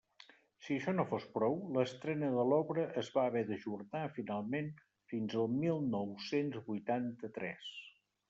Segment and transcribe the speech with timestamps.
[0.67, 4.73] Si això no fos prou, l'estrena de l'obra es va haver d'ajornar finalment
[5.13, 7.71] fins al mil nou-cents vuitanta-tres.